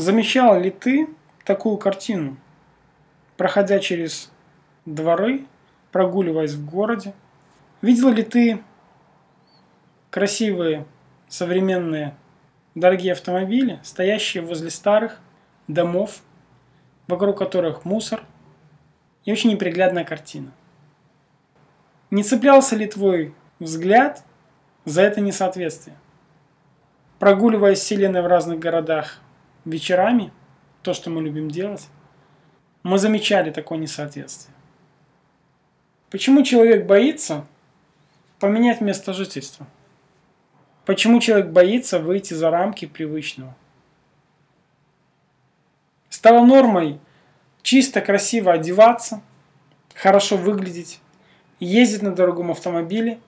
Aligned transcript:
Замечал 0.00 0.58
ли 0.58 0.70
ты 0.70 1.10
такую 1.44 1.76
картину, 1.76 2.38
проходя 3.36 3.78
через 3.80 4.32
дворы, 4.86 5.44
прогуливаясь 5.92 6.54
в 6.54 6.64
городе? 6.64 7.12
Видел 7.82 8.08
ли 8.08 8.22
ты 8.22 8.62
красивые, 10.08 10.86
современные, 11.28 12.16
дорогие 12.74 13.12
автомобили, 13.12 13.78
стоящие 13.82 14.42
возле 14.42 14.70
старых 14.70 15.20
домов, 15.68 16.22
вокруг 17.06 17.36
которых 17.36 17.84
мусор 17.84 18.24
и 19.26 19.32
очень 19.32 19.50
неприглядная 19.50 20.04
картина? 20.04 20.50
Не 22.10 22.22
цеплялся 22.22 22.74
ли 22.74 22.86
твой 22.86 23.34
взгляд 23.58 24.24
за 24.86 25.02
это 25.02 25.20
несоответствие? 25.20 25.94
Прогуливаясь 27.18 27.80
с 27.80 27.84
Вселенной 27.84 28.22
в 28.22 28.26
разных 28.26 28.58
городах 28.58 29.20
вечерами, 29.70 30.32
то, 30.82 30.94
что 30.94 31.10
мы 31.10 31.22
любим 31.22 31.50
делать, 31.50 31.88
мы 32.82 32.98
замечали 32.98 33.50
такое 33.50 33.78
несоответствие. 33.78 34.54
Почему 36.10 36.42
человек 36.42 36.86
боится 36.86 37.46
поменять 38.38 38.80
место 38.80 39.12
жительства? 39.12 39.66
Почему 40.84 41.20
человек 41.20 41.50
боится 41.50 41.98
выйти 41.98 42.34
за 42.34 42.50
рамки 42.50 42.86
привычного? 42.86 43.54
Стало 46.08 46.44
нормой 46.44 46.98
чисто 47.62 48.00
красиво 48.00 48.52
одеваться, 48.52 49.22
хорошо 49.94 50.36
выглядеть, 50.36 51.00
ездить 51.60 52.02
на 52.02 52.12
дорогом 52.12 52.50
автомобиле, 52.50 53.20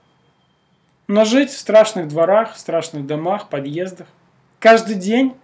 но 1.07 1.23
жить 1.23 1.51
в 1.51 1.57
страшных 1.57 2.07
дворах, 2.07 2.55
в 2.55 2.59
страшных 2.59 3.05
домах, 3.05 3.49
подъездах. 3.49 4.07
Каждый 4.59 4.95
день 4.95 5.35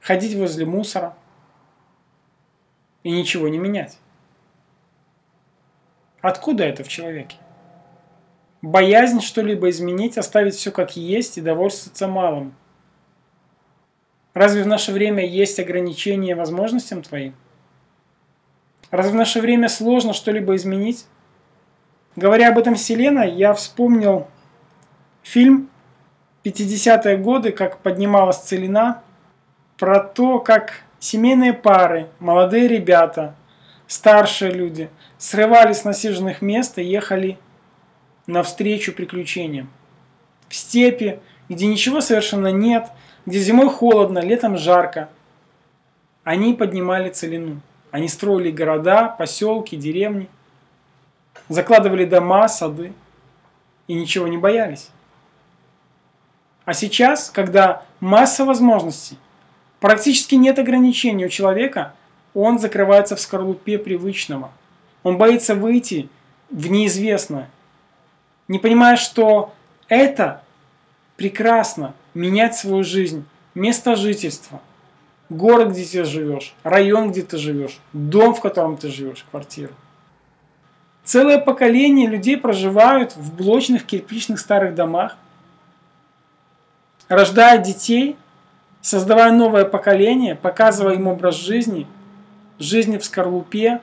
ходить 0.00 0.36
возле 0.36 0.66
мусора 0.66 1.14
и 3.02 3.10
ничего 3.10 3.48
не 3.48 3.58
менять. 3.58 3.98
Откуда 6.20 6.64
это 6.64 6.84
в 6.84 6.88
человеке? 6.88 7.36
Боязнь 8.62 9.20
что-либо 9.20 9.70
изменить, 9.70 10.18
оставить 10.18 10.54
все 10.54 10.70
как 10.70 10.96
есть 10.96 11.38
и 11.38 11.40
довольствоваться 11.40 12.08
малым. 12.08 12.54
Разве 14.34 14.62
в 14.62 14.66
наше 14.66 14.92
время 14.92 15.24
есть 15.26 15.58
ограничения 15.58 16.34
возможностям 16.34 17.02
твоим? 17.02 17.34
Разве 18.90 19.12
в 19.12 19.16
наше 19.16 19.40
время 19.40 19.68
сложно 19.68 20.12
что-либо 20.12 20.56
изменить? 20.56 21.06
Говоря 22.16 22.50
об 22.50 22.58
этом 22.58 22.74
Вселенной, 22.74 23.32
я 23.32 23.54
вспомнил 23.54 24.28
фильм 25.22 25.70
50-е 26.44 27.16
годы, 27.16 27.52
как 27.52 27.78
поднималась 27.78 28.38
целина, 28.38 29.02
про 29.80 29.98
то, 29.98 30.38
как 30.38 30.82
семейные 30.98 31.54
пары, 31.54 32.08
молодые 32.20 32.68
ребята, 32.68 33.34
старшие 33.86 34.52
люди 34.52 34.90
срывались 35.16 35.78
с 35.78 35.84
насиженных 35.84 36.42
мест 36.42 36.78
и 36.78 36.84
ехали 36.84 37.38
навстречу 38.26 38.92
приключениям. 38.92 39.70
В 40.48 40.54
степи, 40.54 41.18
где 41.48 41.66
ничего 41.66 42.00
совершенно 42.00 42.52
нет, 42.52 42.88
где 43.24 43.40
зимой 43.40 43.70
холодно, 43.70 44.18
летом 44.18 44.58
жарко. 44.58 45.08
Они 46.24 46.52
поднимали 46.52 47.08
целину. 47.08 47.62
Они 47.90 48.06
строили 48.06 48.50
города, 48.50 49.08
поселки, 49.08 49.76
деревни– 49.76 50.28
закладывали 51.48 52.04
дома, 52.04 52.48
сады 52.48 52.92
и 53.88 53.94
ничего 53.94 54.28
не 54.28 54.38
боялись. 54.38 54.90
А 56.64 56.74
сейчас, 56.74 57.30
когда 57.30 57.82
масса 57.98 58.44
возможностей, 58.44 59.18
практически 59.80 60.36
нет 60.36 60.58
ограничений 60.58 61.26
у 61.26 61.28
человека, 61.28 61.94
он 62.34 62.58
закрывается 62.58 63.16
в 63.16 63.20
скорлупе 63.20 63.78
привычного. 63.78 64.52
Он 65.02 65.18
боится 65.18 65.54
выйти 65.54 66.08
в 66.50 66.70
неизвестное, 66.70 67.48
не 68.48 68.58
понимая, 68.58 68.96
что 68.96 69.52
это 69.88 70.42
прекрасно, 71.16 71.94
менять 72.14 72.56
свою 72.56 72.84
жизнь, 72.84 73.24
место 73.54 73.96
жительства, 73.96 74.60
город, 75.28 75.70
где 75.70 75.84
ты 75.84 76.04
живешь, 76.04 76.54
район, 76.62 77.10
где 77.10 77.22
ты 77.22 77.38
живешь, 77.38 77.78
дом, 77.92 78.34
в 78.34 78.40
котором 78.40 78.76
ты 78.76 78.88
живешь, 78.88 79.24
квартиру. 79.30 79.72
Целое 81.04 81.38
поколение 81.38 82.08
людей 82.08 82.36
проживают 82.36 83.16
в 83.16 83.34
блочных 83.34 83.86
кирпичных 83.86 84.38
старых 84.38 84.74
домах, 84.74 85.16
рождая 87.08 87.58
детей, 87.58 88.16
создавая 88.82 89.32
новое 89.32 89.64
поколение, 89.64 90.34
показывая 90.34 90.94
им 90.94 91.06
образ 91.06 91.36
жизни, 91.36 91.86
жизни 92.58 92.98
в 92.98 93.04
скорлупе, 93.04 93.80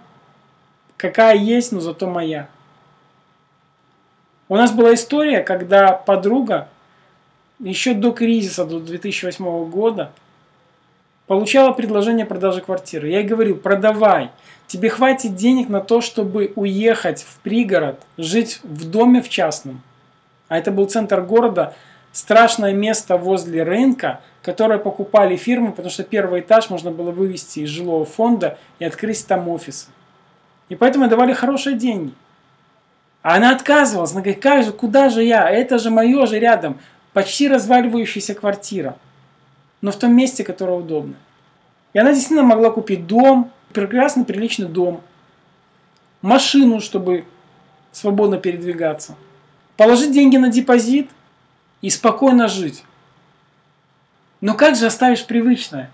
какая 0.97 1.35
есть, 1.35 1.71
но 1.71 1.79
зато 1.79 2.07
моя. 2.07 2.49
У 4.49 4.55
нас 4.55 4.71
была 4.71 4.93
история, 4.93 5.41
когда 5.41 5.91
подруга 5.91 6.69
еще 7.59 7.93
до 7.93 8.11
кризиса, 8.11 8.65
до 8.65 8.79
2008 8.79 9.69
года, 9.69 10.11
получала 11.25 11.71
предложение 11.73 12.25
продажи 12.25 12.61
квартиры. 12.61 13.09
Я 13.09 13.19
ей 13.19 13.27
говорил, 13.27 13.57
продавай, 13.57 14.31
тебе 14.67 14.89
хватит 14.89 15.35
денег 15.35 15.69
на 15.69 15.81
то, 15.81 16.01
чтобы 16.01 16.53
уехать 16.55 17.23
в 17.23 17.39
пригород, 17.39 17.99
жить 18.17 18.59
в 18.63 18.89
доме 18.89 19.21
в 19.21 19.29
частном. 19.29 19.81
А 20.47 20.57
это 20.57 20.71
был 20.71 20.85
центр 20.85 21.21
города, 21.21 21.75
страшное 22.13 22.73
место 22.73 23.17
возле 23.17 23.63
рынка, 23.63 24.21
которое 24.47 24.79
покупали 24.79 25.35
фирмы, 25.35 25.73
потому 25.73 25.89
что 25.89 26.05
первый 26.05 26.39
этаж 26.39 26.69
можно 26.69 26.89
было 26.89 27.11
вывести 27.11 27.59
из 27.59 27.69
жилого 27.69 28.05
фонда 28.05 28.57
и 28.79 28.85
открыть 28.85 29.27
там 29.27 29.49
офисы. 29.49 29.87
И 30.69 30.75
поэтому 30.75 31.09
давали 31.09 31.33
хорошие 31.33 31.75
деньги. 31.75 32.13
А 33.21 33.35
она 33.35 33.51
отказывалась, 33.51 34.13
она 34.13 34.21
говорит, 34.21 34.41
как 34.41 34.63
же, 34.63 34.71
куда 34.71 35.09
же 35.09 35.21
я, 35.21 35.49
это 35.49 35.79
же 35.79 35.89
мое 35.89 36.25
же 36.27 36.39
рядом, 36.39 36.79
почти 37.11 37.49
разваливающаяся 37.49 38.35
квартира 38.35 38.95
но 39.81 39.91
в 39.91 39.97
том 39.97 40.15
месте, 40.15 40.45
которое 40.45 40.77
удобно. 40.77 41.15
И 41.91 41.99
она 41.99 42.13
действительно 42.13 42.43
могла 42.43 42.71
купить 42.71 43.05
дом, 43.05 43.51
прекрасный, 43.73 44.23
приличный 44.23 44.69
дом, 44.69 45.01
машину, 46.21 46.79
чтобы 46.79 47.25
свободно 47.91 48.37
передвигаться, 48.37 49.15
положить 49.75 50.13
деньги 50.13 50.37
на 50.37 50.47
депозит 50.49 51.09
и 51.81 51.89
спокойно 51.89 52.47
жить. 52.47 52.85
Но 54.41 54.53
как 54.53 54.75
же 54.75 54.85
оставишь 54.85 55.25
привычное? 55.25 55.91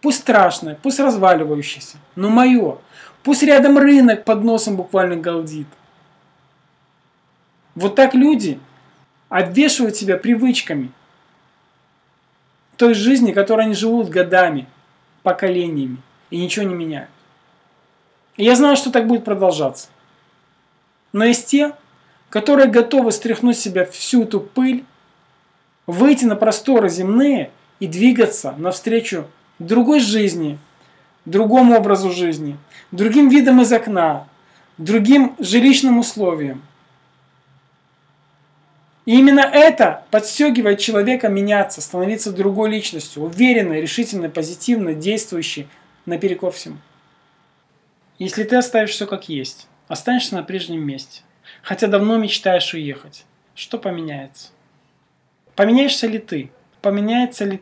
Пусть 0.00 0.20
страшное, 0.20 0.78
пусть 0.80 1.00
разваливающееся, 1.00 1.96
но 2.14 2.28
мое. 2.30 2.78
Пусть 3.22 3.42
рядом 3.42 3.78
рынок 3.78 4.24
под 4.24 4.44
носом 4.44 4.76
буквально 4.76 5.16
галдит. 5.16 5.66
Вот 7.74 7.94
так 7.94 8.14
люди 8.14 8.60
обвешивают 9.28 9.96
себя 9.96 10.16
привычками– 10.16 10.92
той 12.76 12.94
жизни, 12.94 13.32
которой 13.32 13.66
они 13.66 13.74
живут 13.74 14.08
годами, 14.08 14.66
поколениями, 15.22 15.98
и 16.30 16.38
ничего 16.38 16.66
не 16.66 16.74
меняют. 16.74 17.10
И 18.36 18.44
я 18.44 18.56
знаю, 18.56 18.76
что 18.76 18.90
так 18.90 19.06
будет 19.06 19.24
продолжаться. 19.24 19.88
Но 21.12 21.24
есть 21.24 21.46
те, 21.46 21.72
которые 22.30 22.68
готовы 22.68 23.12
стряхнуть 23.12 23.58
себя 23.58 23.84
всю 23.84 24.24
эту 24.24 24.40
пыль, 24.40 24.84
выйти 25.86 26.24
на 26.24 26.34
просторы 26.34 26.88
земные 26.88 27.50
и 27.84 27.86
двигаться 27.86 28.54
навстречу 28.56 29.26
другой 29.58 30.00
жизни, 30.00 30.58
другому 31.24 31.76
образу 31.76 32.10
жизни, 32.10 32.56
другим 32.90 33.28
видам 33.28 33.60
из 33.62 33.72
окна, 33.72 34.26
другим 34.78 35.36
жилищным 35.38 35.98
условиям– 35.98 36.62
и 39.06 39.18
именно 39.18 39.40
это 39.40 40.04
подстегивает 40.10 40.78
человека 40.78 41.28
меняться, 41.28 41.82
становиться 41.82 42.32
другой 42.32 42.70
личностью, 42.70 43.22
уверенной, 43.22 43.80
решительной, 43.80 44.30
позитивно, 44.30 44.94
действующей 44.94 45.68
наперекор 46.06 46.52
всему. 46.52 46.78
Если 48.18 48.44
ты 48.44 48.56
оставишь 48.56 48.90
все 48.90 49.06
как 49.06 49.28
есть, 49.28 49.66
останешься 49.88 50.36
на 50.36 50.42
прежнем 50.42 50.82
месте, 50.82 51.22
хотя 51.62 51.86
давно 51.86 52.16
мечтаешь 52.16 52.72
уехать, 52.72 53.26
что 53.54 53.76
поменяется? 53.76 54.48
Поменяешься 55.54 56.06
ли 56.06 56.18
ты? 56.18 56.50
Поменяется 56.80 57.44
ли 57.44 57.60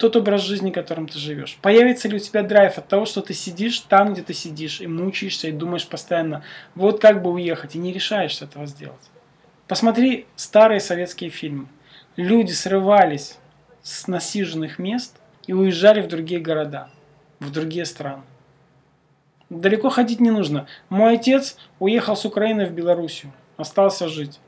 тот 0.00 0.16
образ 0.16 0.40
жизни, 0.40 0.70
которым 0.70 1.06
ты 1.06 1.18
живешь? 1.18 1.58
Появится 1.60 2.08
ли 2.08 2.16
у 2.16 2.18
тебя 2.18 2.42
драйв 2.42 2.78
от 2.78 2.88
того, 2.88 3.04
что 3.04 3.20
ты 3.20 3.34
сидишь 3.34 3.80
там, 3.80 4.14
где 4.14 4.22
ты 4.22 4.32
сидишь, 4.32 4.80
и 4.80 4.86
мучаешься, 4.86 5.48
и 5.48 5.52
думаешь 5.52 5.86
постоянно, 5.86 6.42
вот 6.74 7.02
как 7.02 7.20
бы 7.22 7.30
уехать, 7.30 7.74
и 7.74 7.78
не 7.78 7.92
решаешься 7.92 8.46
этого 8.46 8.64
сделать? 8.64 9.10
Посмотри 9.68 10.26
старые 10.36 10.80
советские 10.80 11.28
фильмы. 11.28 11.68
Люди 12.16 12.52
срывались 12.52 13.36
с 13.82 14.08
насиженных 14.08 14.78
мест 14.78 15.20
и 15.46 15.52
уезжали 15.52 16.00
в 16.00 16.08
другие 16.08 16.40
города, 16.40 16.88
в 17.38 17.52
другие 17.52 17.84
страны. 17.84 18.22
Далеко 19.50 19.90
ходить 19.90 20.18
не 20.18 20.30
нужно. 20.30 20.66
Мой 20.88 21.16
отец 21.16 21.58
уехал 21.78 22.16
с 22.16 22.24
Украины 22.24 22.64
в 22.64 22.72
Белоруссию, 22.72 23.32
остался 23.58 24.08
жить. 24.08 24.40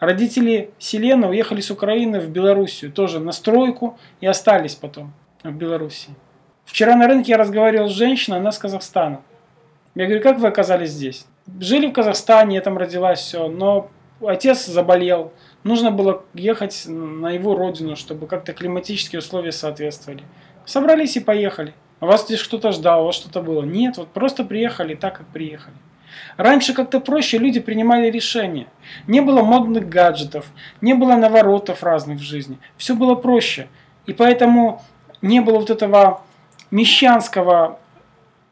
Родители 0.00 0.70
Селена 0.78 1.28
уехали 1.28 1.60
с 1.60 1.70
Украины 1.70 2.20
в 2.20 2.28
Белоруссию, 2.28 2.92
тоже 2.92 3.18
на 3.18 3.32
стройку 3.32 3.98
и 4.20 4.26
остались 4.26 4.76
потом 4.76 5.12
в 5.42 5.50
Белоруссии. 5.50 6.14
Вчера 6.64 6.94
на 6.94 7.08
рынке 7.08 7.32
я 7.32 7.38
разговаривал 7.38 7.88
с 7.88 7.92
женщиной, 7.92 8.38
она 8.38 8.52
с 8.52 8.58
Казахстана. 8.58 9.22
Я 9.94 10.04
говорю, 10.04 10.22
как 10.22 10.38
вы 10.38 10.46
оказались 10.46 10.90
здесь? 10.90 11.26
Жили 11.58 11.88
в 11.88 11.92
Казахстане, 11.92 12.56
я 12.56 12.60
там 12.60 12.78
родилась, 12.78 13.20
все, 13.20 13.48
но 13.48 13.90
отец 14.20 14.66
заболел. 14.66 15.32
Нужно 15.64 15.90
было 15.90 16.22
ехать 16.34 16.84
на 16.86 17.30
его 17.30 17.56
родину, 17.56 17.96
чтобы 17.96 18.28
как-то 18.28 18.52
климатические 18.52 19.18
условия 19.18 19.50
соответствовали. 19.50 20.22
Собрались 20.64 21.16
и 21.16 21.20
поехали. 21.20 21.74
А 21.98 22.06
вас 22.06 22.24
здесь 22.24 22.42
кто-то 22.42 22.70
ждал, 22.70 23.02
у 23.02 23.06
вас 23.06 23.16
что-то 23.16 23.42
было. 23.42 23.62
Нет, 23.62 23.96
вот 23.96 24.08
просто 24.08 24.44
приехали 24.44 24.94
так, 24.94 25.18
как 25.18 25.26
приехали. 25.28 25.74
Раньше 26.36 26.74
как-то 26.74 27.00
проще 27.00 27.38
люди 27.38 27.60
принимали 27.60 28.10
решения. 28.10 28.66
Не 29.06 29.20
было 29.20 29.42
модных 29.42 29.88
гаджетов, 29.88 30.46
не 30.80 30.94
было 30.94 31.16
наворотов 31.16 31.82
разных 31.82 32.18
в 32.18 32.22
жизни. 32.22 32.58
Все 32.76 32.94
было 32.94 33.14
проще. 33.14 33.68
И 34.06 34.12
поэтому 34.12 34.82
не 35.22 35.40
было 35.40 35.58
вот 35.58 35.70
этого 35.70 36.22
мещанского 36.70 37.78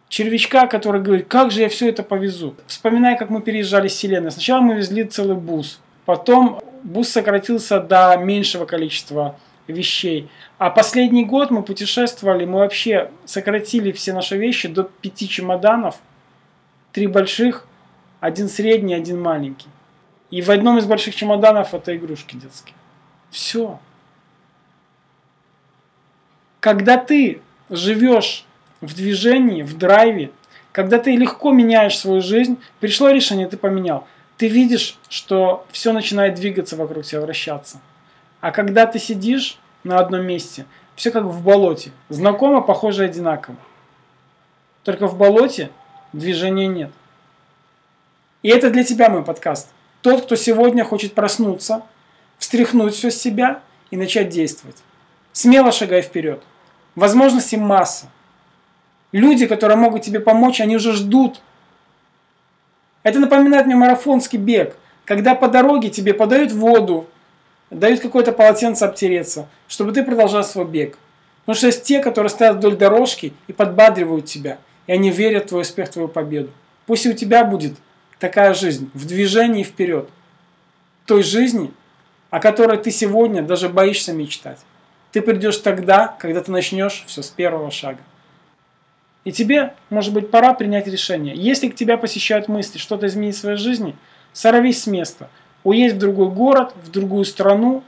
червячка, 0.09 0.67
который 0.67 1.01
говорит, 1.01 1.29
как 1.29 1.51
же 1.51 1.63
я 1.63 1.69
все 1.69 1.89
это 1.89 2.03
повезу. 2.03 2.55
Вспоминай, 2.67 3.17
как 3.17 3.31
мы 3.31 3.41
переезжали 3.41 3.89
с 3.89 3.97
Селеной. 3.97 4.31
Сначала 4.31 4.61
мы 4.61 4.75
везли 4.75 5.05
целый 5.05 5.37
бус, 5.37 5.81
потом 6.05 6.61
бус 6.83 7.09
сократился 7.09 7.81
до 7.81 8.17
меньшего 8.17 8.65
количества 8.65 9.37
вещей. 9.67 10.29
А 10.59 10.71
последний 10.71 11.25
год 11.25 11.51
мы 11.51 11.63
путешествовали, 11.63 12.45
мы 12.45 12.61
вообще 12.61 13.11
сократили 13.25 13.93
все 13.93 14.13
наши 14.13 14.37
вещи 14.37 14.69
до 14.69 14.85
пяти 14.85 15.29
чемоданов, 15.29 15.97
три 16.97 17.07
больших, 17.09 17.67
один 18.21 18.49
средний, 18.49 18.95
один 18.95 19.21
маленький. 19.21 19.69
И 20.31 20.41
в 20.41 20.51
одном 20.51 20.79
из 20.79 20.87
больших 20.87 21.15
чемоданов 21.15 21.75
это 21.75 21.95
игрушки 21.95 22.37
детские. 22.37 22.75
Все. 23.29 23.79
Когда 26.59 26.97
ты 26.97 27.43
живешь 27.69 28.47
в 28.81 28.95
движении, 28.95 29.63
в 29.63 29.77
драйве, 29.77 30.31
когда 30.73 30.99
ты 30.99 31.15
легко 31.17 31.53
меняешь 31.53 31.99
свою 31.99 32.23
жизнь, 32.23 32.57
пришло 32.81 33.11
решение, 33.11 33.47
ты 33.47 33.59
поменял. 33.59 34.07
Ты 34.39 34.49
видишь, 34.49 34.99
что 35.11 35.67
все 35.73 35.93
начинает 35.93 36.37
двигаться 36.37 36.77
вокруг 36.77 37.05
тебя, 37.05 37.21
вращаться. 37.21 37.79
А 38.41 38.53
когда 38.53 38.87
ты 38.87 38.99
сидишь 38.99 39.59
на 39.85 39.99
одном 39.99 40.25
месте, 40.25 40.65
все 40.95 41.11
как 41.11 41.25
в 41.25 41.45
болоте. 41.45 41.91
Знакомо, 42.09 42.63
похоже, 42.63 43.05
одинаково. 43.05 43.57
Только 44.83 45.07
в 45.09 45.19
болоте 45.19 45.71
движения 46.19 46.67
нет. 46.67 46.91
И 48.43 48.49
это 48.49 48.71
для 48.71 48.85
тебя 48.85 49.09
мой 49.09 49.25
подкаст. 49.25 49.69
Тот, 50.03 50.23
кто 50.23 50.37
сегодня 50.37 50.85
хочет 50.85 51.15
проснуться, 51.15 51.83
встряхнуть 52.39 52.95
все 52.95 53.11
с 53.11 53.21
себя 53.21 53.61
и 53.91 53.97
начать 53.97 54.29
действовать. 54.29 54.77
Смело 55.33 55.73
шагай 55.73 56.03
вперед. 56.03 56.43
Возможностей 56.95 57.57
масса. 57.57 58.07
Люди, 59.13 59.47
которые 59.47 59.77
могут 59.77 60.03
тебе 60.03 60.21
помочь, 60.21 60.61
они 60.61 60.77
уже 60.77 60.93
ждут. 60.93 61.41
Это 63.03 63.19
напоминает 63.19 63.67
мне 63.67 63.77
марафонский 63.77 64.39
бег, 64.39 64.77
когда 65.05 65.35
по 65.35 65.49
дороге 65.49 65.91
тебе 65.91 66.15
подают 66.15 66.53
воду, 66.53 67.07
дают 67.71 68.01
какое-то 68.01 68.33
полотенце 68.33 68.85
обтереться, 68.85 69.49
чтобы 69.69 69.93
ты 69.93 70.03
продолжал 70.03 70.45
свой 70.45 70.67
бег. 70.67 70.99
Потому 71.41 71.57
что 71.57 71.67
есть 71.69 71.85
те, 71.85 72.01
которые 72.01 72.31
стоят 72.31 72.57
вдоль 72.57 72.77
дорожки 72.77 73.33
и 73.47 73.53
подбадривают 73.53 74.27
тебя, 74.27 74.59
и 74.87 74.93
они 74.93 75.11
верят 75.11 75.45
в 75.45 75.49
твой 75.49 75.63
успех, 75.63 75.89
в 75.89 75.93
твою 75.93 76.09
победу. 76.09 76.51
Пусть 76.87 77.07
и 77.07 77.11
у 77.11 77.13
тебя 77.13 77.45
будет 77.45 77.75
такая 78.19 78.55
жизнь, 78.55 78.91
в 78.95 79.07
движении 79.07 79.63
вперед. 79.63 80.09
Той 81.05 81.23
жизни, 81.23 81.73
о 82.31 82.41
которой 82.41 82.79
ты 82.79 82.91
сегодня 82.91 83.43
даже 83.43 83.69
боишься 83.69 84.13
мечтать. 84.13 84.59
Ты 85.13 85.23
придешь 85.23 85.59
тогда, 85.59 86.09
когда 86.19 86.41
ты 86.43 86.51
начнешь 86.51 87.05
все 87.07 87.23
с 87.23 87.29
первого 87.29 87.71
шага. 87.71 88.01
И 89.25 89.33
тебе, 89.33 89.75
может 89.91 90.13
быть, 90.13 90.31
пора 90.31 90.55
принять 90.55 90.87
решение. 90.87 91.35
Если 91.35 91.69
к 91.69 91.75
тебя 91.75 91.97
посещают 91.97 92.49
мысли 92.49 92.79
что-то 92.79 93.07
изменить 93.07 93.35
в 93.35 93.41
своей 93.41 93.57
жизни, 93.57 93.97
сорвись 94.33 94.83
с 94.83 94.87
места. 94.87 95.29
Уедь 95.65 95.95
в 95.95 95.99
другой 95.99 96.31
город, 96.31 96.75
в 96.85 96.91
другую 96.91 97.25
страну. 97.25 97.83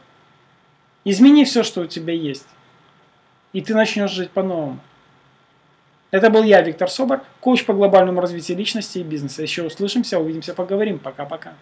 Измени 1.05 1.45
все, 1.45 1.62
что 1.62 1.83
у 1.83 1.87
тебя 1.87 2.12
есть. 2.12 2.47
И 3.53 3.61
ты 3.61 3.75
начнешь 3.75 4.11
жить 4.11 4.31
по-новому. 4.31 4.81
Это 6.11 6.31
был 6.31 6.43
я, 6.43 6.63
Виктор 6.63 6.91
Собор, 6.91 7.23
коуч 7.41 7.65
по 7.65 7.75
глобальному 7.75 8.21
развитию 8.21 8.57
личности 8.57 8.99
и 8.99 9.03
бизнеса. 9.03 9.43
Еще 9.43 9.63
услышимся, 9.63 10.19
увидимся, 10.19 10.55
поговорим. 10.55 10.99
Пока-пока. 10.99 11.53